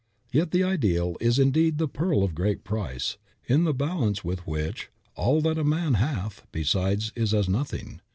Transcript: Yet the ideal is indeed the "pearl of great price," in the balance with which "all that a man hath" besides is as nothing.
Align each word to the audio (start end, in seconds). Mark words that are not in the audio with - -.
Yet 0.31 0.49
the 0.49 0.63
ideal 0.63 1.15
is 1.21 1.37
indeed 1.37 1.77
the 1.77 1.87
"pearl 1.87 2.23
of 2.23 2.33
great 2.33 2.63
price," 2.63 3.17
in 3.45 3.65
the 3.65 3.71
balance 3.75 4.23
with 4.23 4.47
which 4.47 4.89
"all 5.15 5.41
that 5.41 5.59
a 5.59 5.63
man 5.63 5.93
hath" 5.93 6.41
besides 6.51 7.13
is 7.15 7.35
as 7.35 7.47
nothing. 7.47 8.01